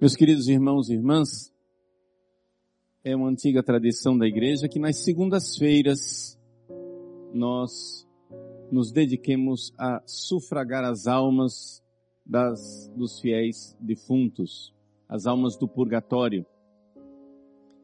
[0.00, 1.52] Meus queridos irmãos e irmãs,
[3.04, 6.40] é uma antiga tradição da igreja que nas segundas-feiras
[7.34, 8.08] nós
[8.72, 11.84] nos dediquemos a sufragar as almas
[12.24, 14.74] das, dos fiéis defuntos,
[15.06, 16.46] as almas do purgatório.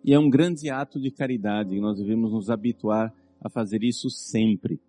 [0.03, 4.09] E é um grande ato de caridade e nós devemos nos habituar a fazer isso
[4.09, 4.81] sempre.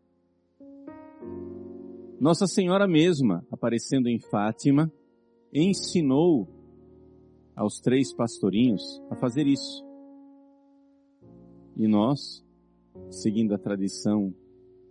[2.22, 4.90] Nossa Senhora mesma, aparecendo em Fátima,
[5.54, 6.56] ensinou
[7.58, 9.84] aos três pastorinhos a fazer isso.
[11.76, 12.46] E nós,
[13.10, 14.34] seguindo a tradição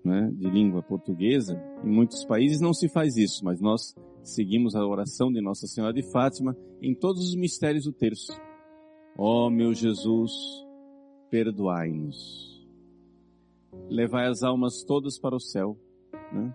[0.05, 4.85] né, de língua portuguesa, em muitos países não se faz isso, mas nós seguimos a
[4.85, 8.33] oração de Nossa Senhora de Fátima em todos os mistérios do terço.
[9.17, 10.33] Ó oh, meu Jesus,
[11.31, 12.67] perdoai-nos.
[13.89, 15.77] Levai as almas todas para o céu,
[16.33, 16.55] né?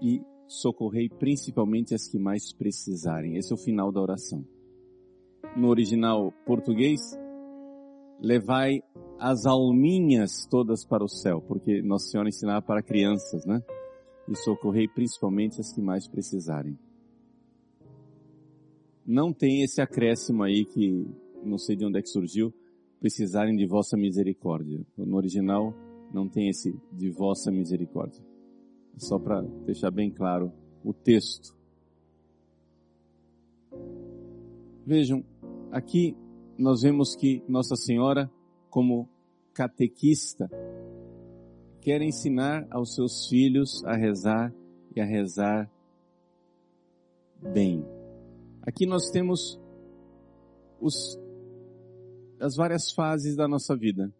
[0.00, 3.36] E socorrei principalmente as que mais precisarem.
[3.36, 4.44] Esse é o final da oração.
[5.56, 7.00] No original português,
[8.20, 8.82] levai
[9.18, 13.62] as alminhas todas para o céu, porque Nossa Senhora ensinava para crianças, né?
[14.28, 16.78] E socorrei principalmente as que mais precisarem.
[19.04, 21.06] Não tem esse acréscimo aí que
[21.44, 22.54] não sei de onde é que surgiu,
[23.00, 24.80] precisarem de vossa misericórdia.
[24.96, 25.74] No original
[26.14, 28.22] não tem esse de vossa misericórdia.
[28.96, 30.52] Só para deixar bem claro
[30.84, 31.56] o texto.
[34.84, 35.24] Vejam,
[35.70, 36.16] aqui
[36.58, 38.30] nós vemos que Nossa Senhora,
[38.68, 39.08] como
[39.54, 40.50] catequista,
[41.80, 44.52] quer ensinar aos seus filhos a rezar
[44.94, 45.70] e a rezar
[47.52, 47.84] bem.
[48.62, 49.60] Aqui nós temos
[50.80, 51.18] os,
[52.40, 54.12] as várias fases da nossa vida,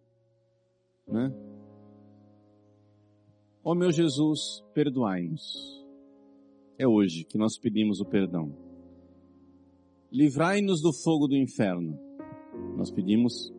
[1.07, 1.33] né?
[3.65, 5.87] Ó oh, meu Jesus, perdoai-nos.
[6.77, 8.53] É hoje que nós pedimos o perdão.
[10.11, 11.97] Livrai-nos do fogo do inferno.
[12.77, 13.55] Nós pedimos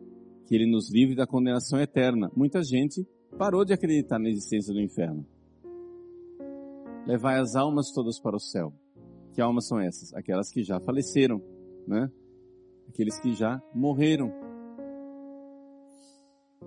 [0.46, 2.30] que Ele nos livre da condenação eterna.
[2.36, 5.26] Muita gente parou de acreditar na existência do inferno.
[7.06, 8.74] Levai as almas todas para o céu.
[9.32, 10.12] Que almas são essas?
[10.12, 11.42] Aquelas que já faleceram,
[11.88, 12.10] né?
[12.88, 14.43] Aqueles que já morreram.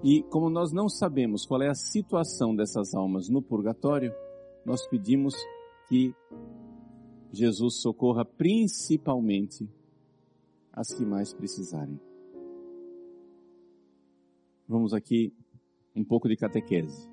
[0.04, 4.14] E como nós não sabemos qual é a situação dessas almas no purgatório,
[4.66, 5.34] nós pedimos
[5.88, 6.14] que
[7.32, 9.68] Jesus socorra principalmente
[10.72, 12.00] as que mais precisarem.
[14.68, 15.34] Vamos aqui
[15.96, 17.10] um pouco de catequese.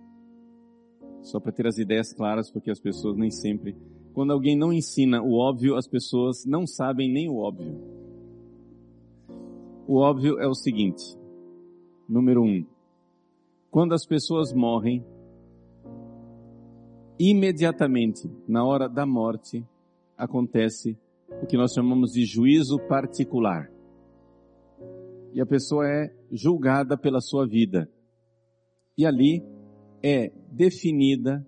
[1.23, 3.75] Só para ter as ideias claras, porque as pessoas nem sempre,
[4.12, 7.81] quando alguém não ensina o óbvio, as pessoas não sabem nem o óbvio.
[9.87, 11.03] O óbvio é o seguinte:
[12.09, 12.67] número um,
[13.75, 15.05] quando as pessoas morrem,
[17.19, 19.67] imediatamente, na hora da morte,
[20.17, 20.97] acontece
[21.43, 23.69] o que nós chamamos de juízo particular.
[25.33, 27.91] E a pessoa é julgada pela sua vida.
[28.97, 29.45] E ali
[30.01, 31.45] é definida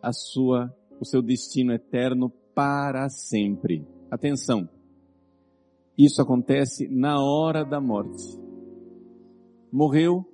[0.00, 3.86] a sua, o seu destino eterno para sempre.
[4.10, 4.66] Atenção.
[5.98, 8.24] Isso acontece na hora da morte.
[9.70, 10.24] Morreu,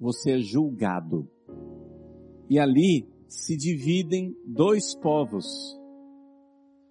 [0.00, 1.28] você é julgado.
[2.48, 5.46] E ali se dividem dois povos.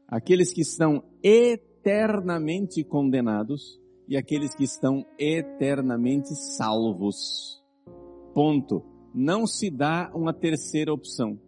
[0.08, 7.64] Aqueles que estão eternamente condenados e aqueles que estão eternamente salvos.
[8.34, 8.84] Ponto.
[9.14, 11.40] Não se dá uma terceira opção.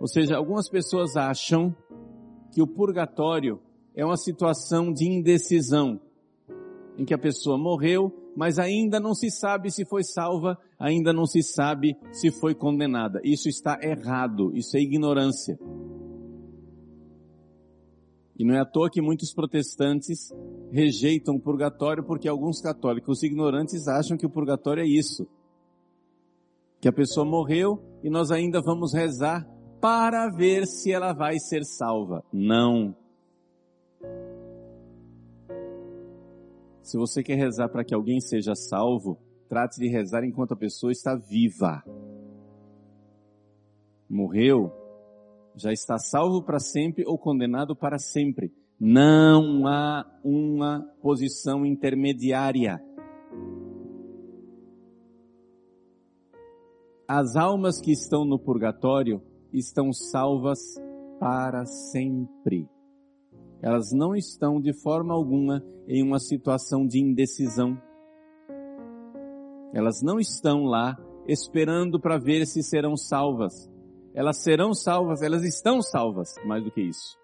[0.00, 1.74] Ou seja, algumas pessoas acham
[2.52, 3.60] que o purgatório
[3.94, 6.00] é uma situação de indecisão,
[6.98, 11.26] em que a pessoa morreu, mas ainda não se sabe se foi salva, ainda não
[11.26, 13.20] se sabe se foi condenada.
[13.22, 15.58] Isso está errado, isso é ignorância.
[18.38, 20.32] E não é à toa que muitos protestantes
[20.70, 25.28] rejeitam o purgatório porque alguns católicos ignorantes acham que o purgatório é isso.
[26.80, 29.46] Que a pessoa morreu e nós ainda vamos rezar
[29.80, 32.24] para ver se ela vai ser salva.
[32.32, 32.96] Não.
[36.82, 39.18] Se você quer rezar para que alguém seja salvo,
[39.48, 41.82] trate de rezar enquanto a pessoa está viva.
[44.08, 44.72] Morreu,
[45.54, 48.52] já está salvo para sempre ou condenado para sempre.
[48.80, 52.82] Não há uma posição intermediária.
[57.06, 60.58] As almas que estão no purgatório estão salvas
[61.20, 62.68] para sempre
[63.62, 67.80] elas não estão de forma alguma em uma situação de indecisão.
[69.72, 70.98] Elas não estão lá
[71.28, 73.70] esperando para ver se serão salvas.
[74.12, 77.16] Elas serão salvas, elas estão salvas, mais do que isso.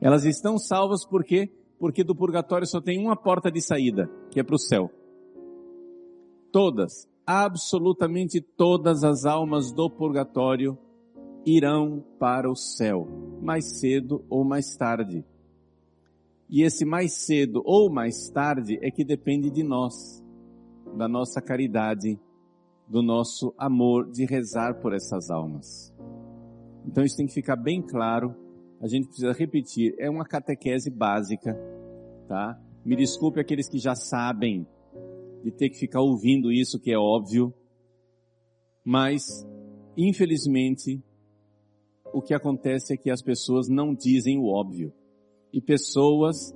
[0.00, 1.52] Elas estão salvas por quê?
[1.78, 4.90] Porque do purgatório só tem uma porta de saída, que é para o céu.
[6.50, 10.76] Todas, absolutamente todas as almas do purgatório
[11.46, 13.06] irão para o céu,
[13.40, 15.24] mais cedo ou mais tarde.
[16.50, 20.20] E esse mais cedo ou mais tarde é que depende de nós,
[20.96, 22.18] da nossa caridade,
[22.88, 25.94] do nosso amor de rezar por essas almas.
[26.84, 28.34] Então isso tem que ficar bem claro.
[28.80, 31.56] A gente precisa repetir, é uma catequese básica,
[32.26, 32.60] tá?
[32.84, 34.66] Me desculpe aqueles que já sabem
[35.44, 37.54] de ter que ficar ouvindo isso que é óbvio,
[38.84, 39.46] mas
[39.96, 41.00] infelizmente
[42.12, 44.92] o que acontece é que as pessoas não dizem o óbvio.
[45.52, 46.54] E pessoas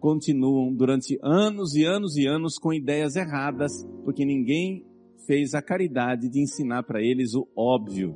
[0.00, 3.72] continuam durante anos e anos e anos com ideias erradas,
[4.04, 4.84] porque ninguém
[5.26, 8.14] fez a caridade de ensinar para eles o óbvio,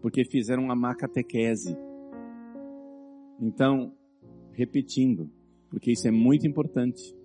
[0.00, 1.76] porque fizeram uma má catequese.
[3.40, 3.92] Então,
[4.52, 5.30] repetindo,
[5.70, 7.16] porque isso é muito importante.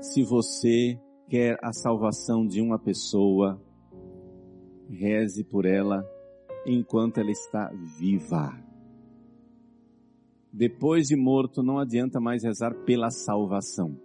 [0.00, 3.60] Se você quer a salvação de uma pessoa,
[4.88, 6.04] reze por ela
[6.64, 8.65] enquanto ela está viva.
[10.52, 13.96] Depois de morto, não adianta mais rezar pela salvação.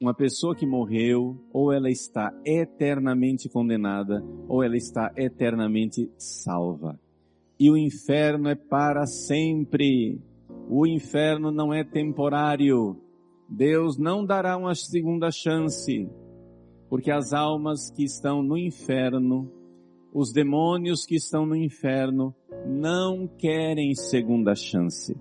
[0.00, 6.98] Uma pessoa que morreu, ou ela está eternamente condenada, ou ela está eternamente salva.
[7.58, 10.20] E o inferno é para sempre.
[10.68, 13.00] O inferno não é temporário.
[13.48, 16.10] Deus não dará uma segunda chance
[16.92, 19.50] porque as almas que estão no inferno,
[20.12, 22.34] os demônios que estão no inferno,
[22.66, 25.16] não querem segunda chance.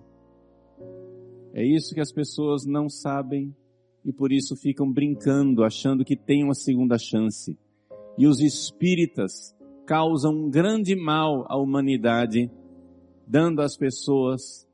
[1.53, 3.55] É isso que as pessoas não sabem
[4.05, 7.57] e por isso ficam brincando, achando que tem uma segunda chance.
[8.17, 9.55] E os espíritas
[9.85, 12.49] causam um grande mal à humanidade,
[13.27, 14.67] dando às pessoas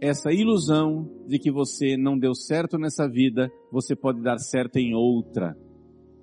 [0.00, 4.94] essa ilusão de que você não deu certo nessa vida, você pode dar certo em
[4.94, 5.56] outra.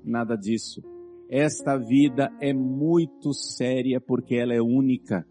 [0.04, 0.82] Nada disso.
[1.30, 5.28] Esta vida é muito séria porque ela é única.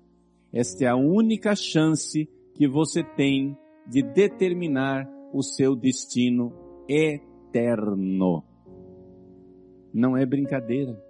[0.52, 3.56] Esta é a única chance que você tem
[3.86, 6.52] de determinar o seu destino
[6.88, 8.44] eterno.
[9.92, 11.02] Não é brincadeira.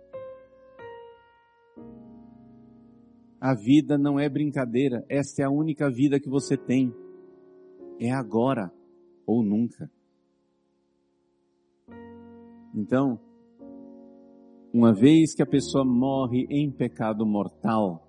[3.40, 5.04] A vida não é brincadeira.
[5.08, 6.94] Esta é a única vida que você tem
[7.98, 8.72] é agora
[9.26, 9.90] ou nunca.
[12.74, 13.18] Então,
[14.76, 18.06] uma vez que a pessoa morre em pecado mortal,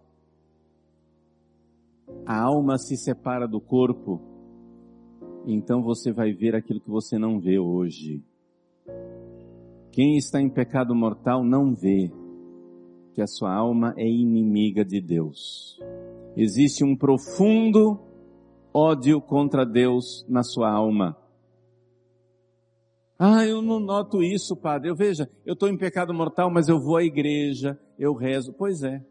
[2.25, 4.19] a alma se separa do corpo,
[5.45, 8.21] então você vai ver aquilo que você não vê hoje.
[9.93, 12.11] Quem está em pecado mortal não vê
[13.13, 15.79] que a sua alma é inimiga de Deus.
[16.35, 17.97] Existe um profundo
[18.73, 21.15] ódio contra Deus na sua alma.
[23.19, 24.89] Ah, eu não noto isso, padre.
[24.89, 28.53] Eu veja, eu estou em pecado mortal, mas eu vou à igreja, eu rezo.
[28.53, 29.03] Pois é.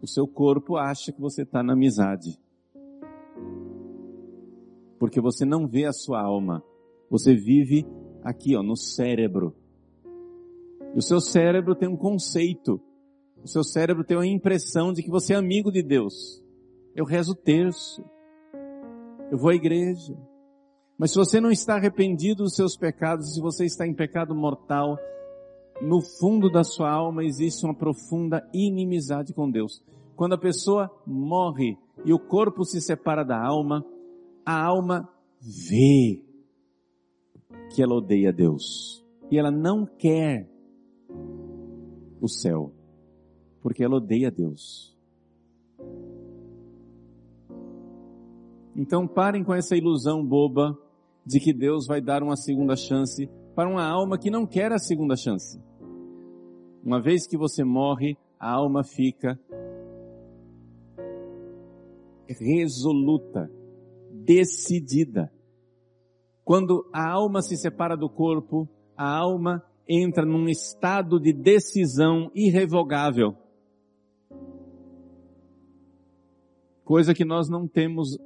[0.00, 2.38] O seu corpo acha que você está na amizade.
[4.98, 6.62] Porque você não vê a sua alma.
[7.10, 7.86] Você vive
[8.22, 9.54] aqui, ó, no cérebro.
[10.94, 12.80] E o seu cérebro tem um conceito.
[13.42, 16.42] O seu cérebro tem uma impressão de que você é amigo de Deus.
[16.94, 18.02] Eu rezo terço.
[19.30, 20.16] Eu vou à igreja.
[20.96, 24.96] Mas se você não está arrependido dos seus pecados, se você está em pecado mortal,
[25.82, 29.82] no fundo da sua alma existe uma profunda inimizade com Deus.
[30.14, 33.84] Quando a pessoa morre e o corpo se separa da alma,
[34.46, 35.08] a alma
[35.40, 36.22] vê
[37.74, 39.04] que ela odeia Deus.
[39.30, 40.48] E ela não quer
[42.20, 42.72] o céu,
[43.60, 44.96] porque ela odeia Deus.
[48.76, 50.78] Então parem com essa ilusão boba
[51.26, 54.78] de que Deus vai dar uma segunda chance para uma alma que não quer a
[54.78, 55.60] segunda chance.
[56.84, 59.38] Uma vez que você morre, a alma fica
[62.28, 63.50] resoluta,
[64.10, 65.32] decidida.
[66.44, 73.34] Quando a alma se separa do corpo, a alma entra num estado de decisão irrevogável.
[76.84, 78.18] Coisa que nós não temos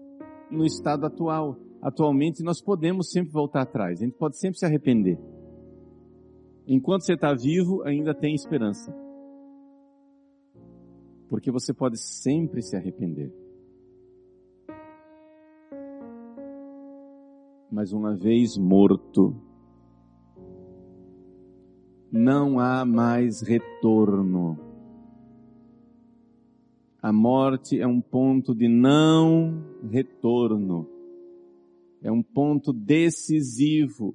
[0.51, 1.57] no estado atual.
[1.81, 5.19] Atualmente nós podemos sempre voltar atrás, a gente pode sempre se arrepender.
[6.67, 8.95] Enquanto você está vivo, ainda tem esperança.
[11.29, 13.33] Porque você pode sempre se arrepender.
[17.71, 19.35] Mas uma vez morto,
[22.11, 24.59] não há mais retorno.
[27.01, 30.98] A morte é um ponto de não retorno.
[32.03, 34.15] É um ponto decisivo,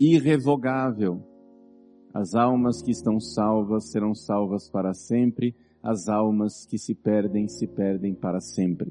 [0.00, 1.22] irrevogável.
[2.12, 7.66] As almas que estão salvas serão salvas para sempre, as almas que se perdem, se
[7.66, 8.90] perdem para sempre.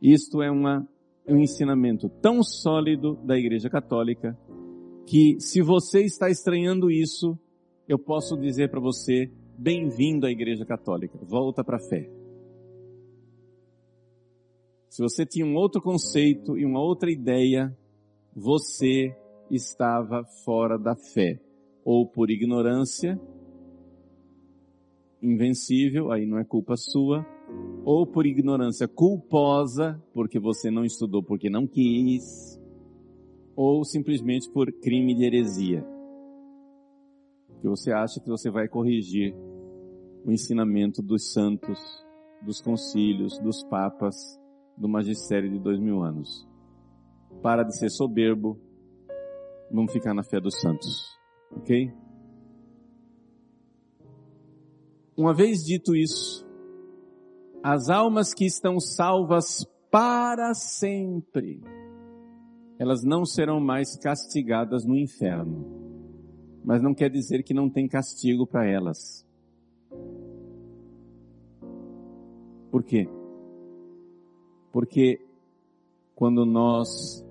[0.00, 0.86] Isto é uma,
[1.26, 4.38] um ensinamento tão sólido da Igreja Católica
[5.06, 7.38] que se você está estranhando isso,
[7.88, 12.17] eu posso dizer para você, bem-vindo à Igreja Católica, volta para a fé.
[14.98, 17.72] Se você tinha um outro conceito e uma outra ideia,
[18.34, 19.16] você
[19.48, 21.40] estava fora da fé,
[21.84, 23.16] ou por ignorância,
[25.22, 27.24] invencível, aí não é culpa sua,
[27.84, 32.60] ou por ignorância culposa, porque você não estudou porque não quis,
[33.54, 35.86] ou simplesmente por crime de heresia.
[37.60, 39.32] Que você acha que você vai corrigir
[40.24, 41.78] o ensinamento dos santos,
[42.42, 44.36] dos concílios, dos papas,
[44.78, 46.46] do magistério de dois mil anos.
[47.42, 48.58] Para de ser soberbo,
[49.70, 51.18] vamos ficar na fé dos santos,
[51.52, 51.92] ok?
[55.16, 56.46] Uma vez dito isso,
[57.62, 61.60] as almas que estão salvas para sempre,
[62.78, 65.76] elas não serão mais castigadas no inferno.
[66.64, 69.26] Mas não quer dizer que não tem castigo para elas.
[72.70, 73.08] Por quê?
[74.72, 75.20] Porque
[76.14, 77.24] quando nós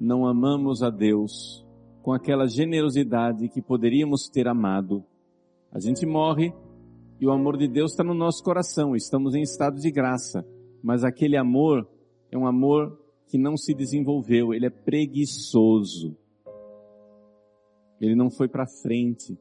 [0.00, 1.64] não amamos a Deus
[2.02, 5.04] com aquela generosidade que poderíamos ter amado,
[5.70, 6.52] a gente morre
[7.20, 10.44] e o amor de Deus está no nosso coração, estamos em estado de graça.
[10.82, 11.86] Mas aquele amor
[12.30, 16.16] é um amor que não se desenvolveu, ele é preguiçoso.
[18.00, 19.38] Ele não foi para frente.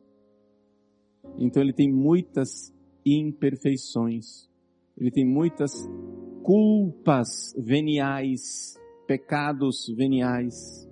[1.38, 2.74] Então ele tem muitas
[3.06, 4.50] imperfeições.
[4.98, 5.72] Ele tem muitas
[6.44, 8.78] culpas veniais,
[9.08, 10.88] pecados veniais.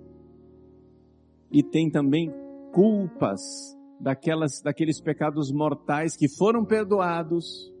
[1.50, 2.32] E tem também
[2.72, 3.40] culpas
[4.00, 7.72] daquelas, daqueles pecados mortais que foram perdoados,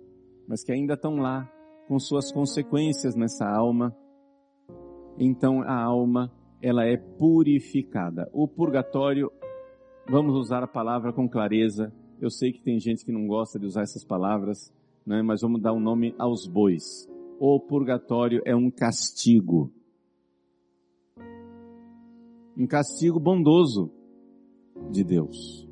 [0.46, 1.50] mas que ainda estão lá
[1.86, 3.94] com suas consequências nessa alma.
[5.18, 6.32] Então a alma,
[6.62, 8.28] ela é purificada.
[8.32, 9.30] O purgatório,
[10.08, 11.92] vamos usar a palavra com clareza.
[12.20, 14.72] Eu sei que tem gente que não gosta de usar essas palavras,
[15.06, 15.22] né?
[15.22, 17.08] mas vamos dar um nome aos bois.
[17.38, 19.72] O purgatório é um castigo.
[22.56, 23.92] Um castigo bondoso
[24.90, 25.68] de Deus.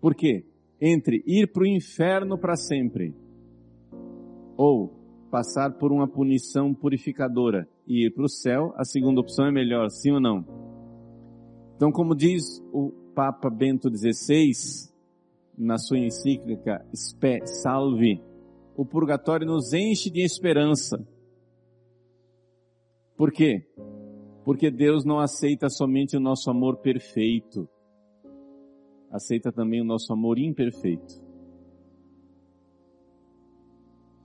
[0.00, 0.44] Por quê?
[0.80, 3.14] Entre ir para o inferno para sempre
[4.56, 4.92] ou
[5.30, 9.90] passar por uma punição purificadora e ir para o céu, a segunda opção é melhor,
[9.90, 10.44] sim ou não?
[11.74, 14.52] Então, como diz o Papa Bento XVI,
[15.58, 18.22] na sua encíclica Spe Salve,
[18.76, 21.06] o purgatório nos enche de esperança.
[23.16, 23.66] Por quê?
[24.44, 27.68] Porque Deus não aceita somente o nosso amor perfeito
[29.14, 31.22] aceita também o nosso amor imperfeito.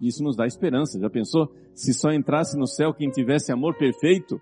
[0.02, 1.00] Isso nos dá esperança.
[1.00, 1.54] Já pensou?
[1.76, 4.42] Se só entrasse no céu quem tivesse amor perfeito?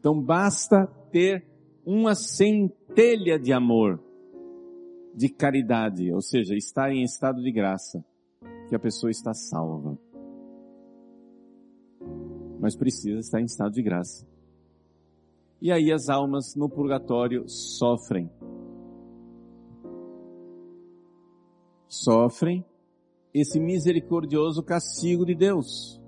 [0.00, 1.46] Então basta ter
[1.86, 4.02] uma centelha de amor,
[5.20, 8.02] de caridade, ou seja, estar em estado de graça,
[8.70, 9.98] que a pessoa está salva.
[12.58, 14.26] Mas precisa estar em estado de graça.
[15.60, 18.30] E aí as almas no purgatório sofrem.
[21.86, 22.64] Sofrem
[23.34, 26.00] esse misericordioso castigo de Deus,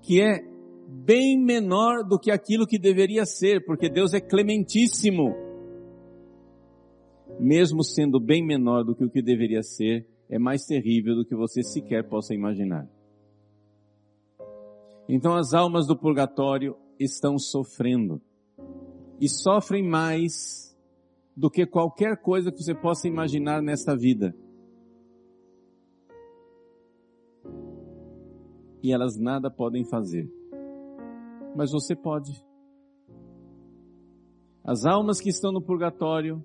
[0.00, 0.40] que é
[0.88, 5.45] bem menor do que aquilo que deveria ser, porque Deus é clementíssimo.
[7.38, 11.34] Mesmo sendo bem menor do que o que deveria ser, é mais terrível do que
[11.34, 12.88] você sequer possa imaginar.
[15.08, 18.20] Então as almas do purgatório estão sofrendo
[19.20, 20.76] e sofrem mais
[21.36, 24.34] do que qualquer coisa que você possa imaginar nesta vida.
[28.82, 30.30] E elas nada podem fazer.
[31.54, 32.44] Mas você pode.
[34.64, 36.44] As almas que estão no purgatório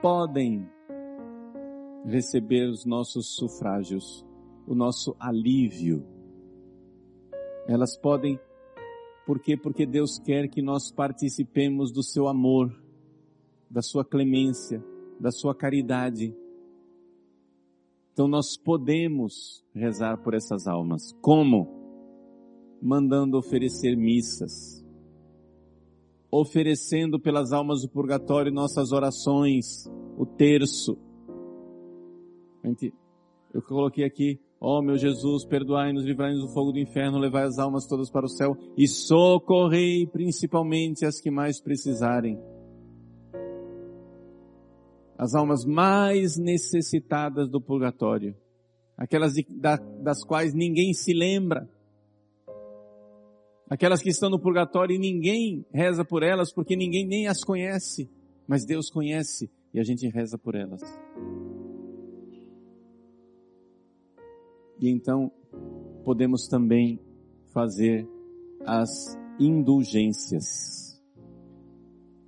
[0.00, 0.68] podem
[2.04, 4.26] receber os nossos sufrágios,
[4.66, 6.04] o nosso alívio.
[7.68, 8.38] Elas podem
[9.30, 9.56] por quê?
[9.56, 12.74] Porque Deus quer que nós participemos do seu amor,
[13.70, 14.84] da sua clemência,
[15.20, 16.34] da sua caridade.
[18.12, 21.12] Então nós podemos rezar por essas almas.
[21.20, 21.68] Como?
[22.82, 24.84] Mandando oferecer missas.
[26.30, 30.96] Oferecendo pelas almas do purgatório nossas orações, o terço.
[33.52, 37.58] Eu coloquei aqui, ó oh, meu Jesus, perdoai-nos, livrai-nos do fogo do inferno, levai as
[37.58, 42.38] almas todas para o céu e socorrei principalmente as que mais precisarem.
[45.18, 48.34] As almas mais necessitadas do purgatório.
[48.96, 51.68] Aquelas de, da, das quais ninguém se lembra
[53.70, 58.10] Aquelas que estão no purgatório e ninguém reza por elas porque ninguém nem as conhece,
[58.44, 60.80] mas Deus conhece e a gente reza por elas.
[64.80, 65.30] E então
[66.04, 66.98] podemos também
[67.54, 68.08] fazer
[68.66, 68.90] as
[69.38, 71.00] indulgências.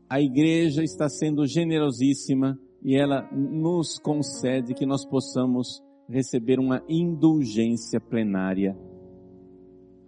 [0.08, 8.00] A igreja está sendo generosíssima e ela nos concede que nós possamos receber uma indulgência
[8.00, 8.78] plenária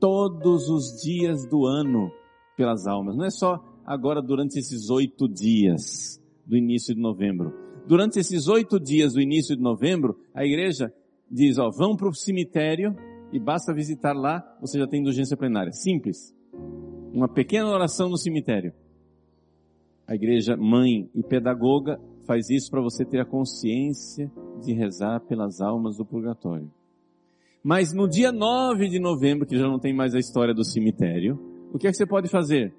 [0.05, 2.13] todos os dias do ano
[2.59, 3.17] pelas almas.
[3.17, 7.55] Não é só agora durante esses oito dias do início de novembro.
[7.89, 10.93] Durante esses oito dias do início de novembro, a igreja
[11.31, 12.95] diz, ó, vão para o cemitério
[13.33, 15.73] e basta visitar lá, você já tem indulgência plenária.
[15.73, 16.37] Simples.
[17.11, 18.75] Uma pequena oração no cemitério.
[20.07, 24.31] A igreja mãe e pedagoga faz isso para você ter a consciência
[24.63, 26.71] de rezar pelas almas do purgatório.
[27.65, 31.41] Mas no dia 9 de novembro, que já não tem mais a história do cemitério,
[31.73, 32.75] o que é que você pode fazer?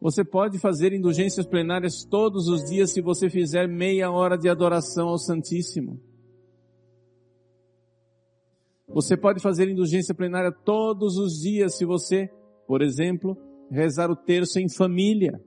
[0.00, 5.08] Você pode fazer indulgências plenárias todos os dias se você fizer meia hora de adoração
[5.08, 6.00] ao Santíssimo.
[8.86, 12.30] Você pode fazer indulgência plenária todos os dias se você,
[12.68, 13.36] por exemplo,
[13.72, 15.42] rezar o terço em família.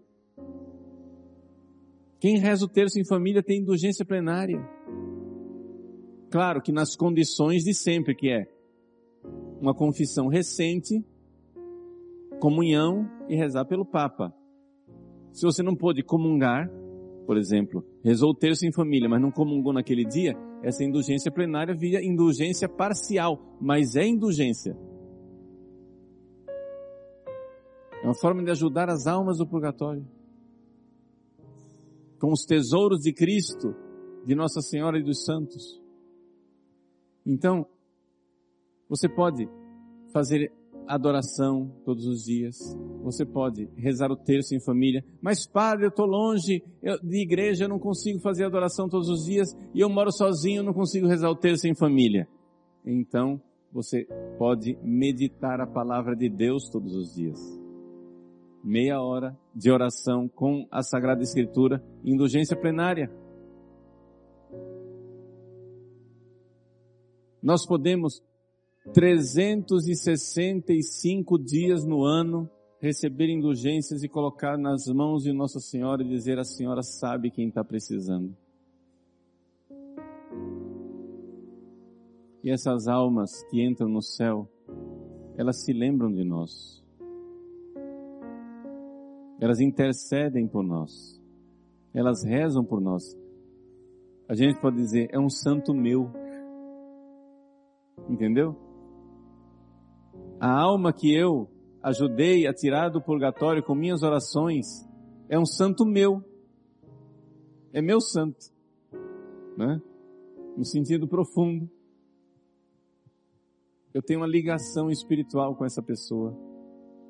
[2.20, 4.60] Quem reza o terço em família tem indulgência plenária.
[6.30, 8.48] Claro que nas condições de sempre, que é
[9.62, 11.04] uma confissão recente,
[12.40, 14.34] comunhão e rezar pelo Papa.
[15.32, 16.70] Se você não pôde comungar,
[17.26, 21.76] por exemplo, rezou o terço em família, mas não comungou naquele dia, essa indulgência plenária
[21.76, 24.78] via indulgência parcial, mas é indulgência.
[28.02, 30.06] É uma forma de ajudar as almas do purgatório.
[32.20, 33.76] Com os tesouros de Cristo,
[34.26, 35.82] de Nossa Senhora e dos Santos.
[37.28, 37.68] Então,
[38.90, 39.50] você pode
[40.14, 40.50] fazer
[40.88, 42.58] adoração todos os dias.
[43.04, 45.04] Você pode rezar o terço em família.
[45.22, 46.64] Mas padre, eu estou longe
[47.04, 50.64] de igreja, eu não consigo fazer adoração todos os dias e eu moro sozinho, eu
[50.64, 52.28] não consigo rezar o terço em família.
[52.86, 53.42] Então,
[53.74, 57.38] você pode meditar a palavra de Deus todos os dias.
[58.64, 63.12] Meia hora de oração com a Sagrada Escritura, indulgência plenária.
[67.42, 68.22] Nós podemos
[68.94, 76.40] 365 dias no ano receber indulgências e colocar nas mãos de Nossa Senhora e dizer
[76.40, 78.36] a Senhora sabe quem está precisando.
[82.44, 84.48] E essas almas que entram no céu,
[85.36, 86.84] elas se lembram de nós.
[89.40, 91.22] Elas intercedem por nós.
[91.94, 93.18] Elas rezam por nós.
[94.28, 96.12] A gente pode dizer, é um santo meu.
[98.10, 98.56] Entendeu?
[100.40, 101.50] A alma que eu
[101.82, 104.66] ajudei a tirar do purgatório com minhas orações
[105.30, 106.24] é um santo meu.
[107.74, 108.38] É meu santo.
[109.58, 109.82] Né?
[110.56, 111.70] No sentido profundo.
[113.94, 116.38] Eu tenho uma ligação espiritual com essa pessoa.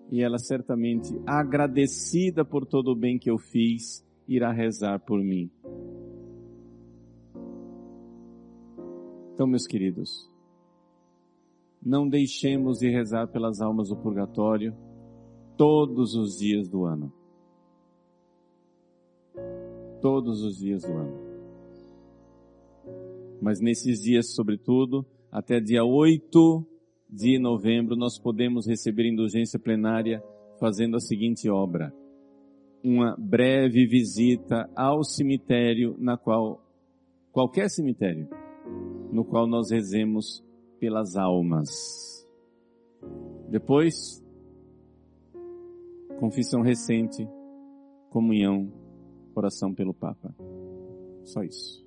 [0.10, 5.52] E ela certamente, agradecida por todo o bem que eu fiz, irá rezar por mim.
[9.34, 10.32] Então, meus queridos,
[11.84, 14.76] não deixemos de rezar pelas almas do purgatório
[15.56, 17.12] todos os dias do ano.
[20.02, 21.28] Todos os dias do ano.
[23.42, 26.66] Mas nesses dias, sobretudo, até dia 8
[27.10, 30.24] de novembro, nós podemos receber indulgência plenária
[30.60, 31.94] fazendo a seguinte obra.
[32.84, 36.62] Uma breve visita ao cemitério na qual,
[37.32, 38.28] qualquer cemitério,
[39.12, 40.44] no qual nós rezemos
[40.80, 41.70] pelas almas.
[43.50, 44.24] Depois,
[46.20, 47.28] confissão recente,
[48.10, 48.72] comunhão,
[49.36, 50.34] oração pelo Papa.
[51.24, 51.86] Só isso.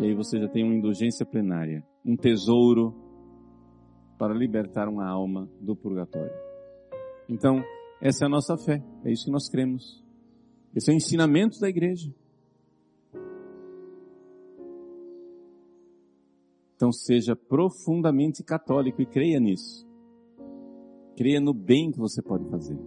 [0.00, 2.94] E aí você já tem uma indulgência plenária, um tesouro
[4.18, 6.32] para libertar uma alma do purgatório.
[7.28, 7.62] Então,
[8.00, 10.04] essa é a nossa fé, é isso que nós cremos.
[10.74, 12.12] Esse é o ensinamento da igreja.
[16.76, 19.86] Então seja profundamente católico e creia nisso.
[21.16, 22.78] Creia no bem que você pode fazer.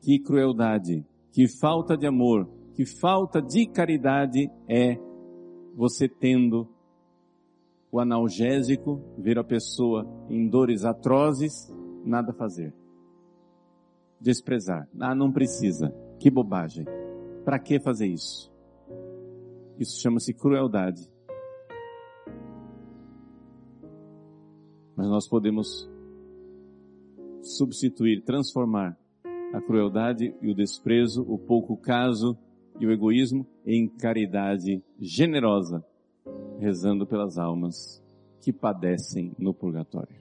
[0.00, 4.98] Que crueldade, que falta de amor, que falta de caridade é
[5.74, 6.68] você tendo
[7.90, 11.72] o analgésico, ver a pessoa em dores atrozes,
[12.04, 12.74] nada fazer.
[14.20, 14.88] Desprezar.
[14.98, 15.94] Ah, não precisa.
[16.18, 16.86] Que bobagem.
[17.44, 18.52] Para que fazer isso?
[19.78, 21.08] Isso chama-se crueldade.
[24.96, 25.88] Mas nós podemos
[27.42, 28.98] substituir, transformar
[29.52, 32.36] a crueldade e o desprezo, o pouco caso
[32.80, 35.84] e o egoísmo em caridade generosa,
[36.58, 38.02] rezando pelas almas
[38.40, 40.16] que padecem no purgatório.